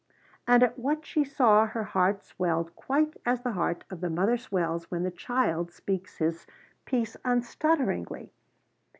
And 0.47 0.63
at 0.63 0.79
what 0.79 1.05
she 1.05 1.23
saw 1.23 1.67
her 1.67 1.83
heart 1.83 2.23
swelled 2.23 2.75
quite 2.75 3.21
as 3.23 3.41
the 3.43 3.51
heart 3.51 3.83
of 3.91 4.01
the 4.01 4.09
mother 4.09 4.35
swells 4.35 4.89
when 4.89 5.03
the 5.03 5.11
child 5.11 5.69
speaks 5.71 6.17
his 6.17 6.47
piece 6.85 7.15
unstutteringly. 7.23 8.31